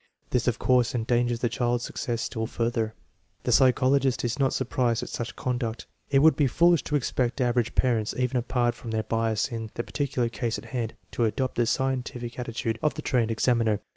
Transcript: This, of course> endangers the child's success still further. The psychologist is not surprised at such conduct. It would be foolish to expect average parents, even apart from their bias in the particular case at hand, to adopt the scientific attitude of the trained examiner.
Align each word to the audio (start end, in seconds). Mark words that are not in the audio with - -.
This, 0.31 0.47
of 0.47 0.57
course> 0.57 0.95
endangers 0.95 1.41
the 1.41 1.47
child's 1.47 1.83
success 1.83 2.23
still 2.23 2.47
further. 2.47 2.95
The 3.43 3.51
psychologist 3.51 4.25
is 4.25 4.39
not 4.39 4.51
surprised 4.51 5.03
at 5.03 5.09
such 5.09 5.35
conduct. 5.35 5.85
It 6.09 6.23
would 6.23 6.35
be 6.35 6.47
foolish 6.47 6.83
to 6.85 6.95
expect 6.95 7.39
average 7.39 7.75
parents, 7.75 8.15
even 8.17 8.37
apart 8.37 8.73
from 8.73 8.89
their 8.89 9.03
bias 9.03 9.49
in 9.51 9.69
the 9.75 9.83
particular 9.83 10.27
case 10.27 10.57
at 10.57 10.65
hand, 10.65 10.95
to 11.11 11.25
adopt 11.25 11.53
the 11.53 11.67
scientific 11.67 12.39
attitude 12.39 12.79
of 12.81 12.95
the 12.95 13.03
trained 13.03 13.29
examiner. 13.29 13.79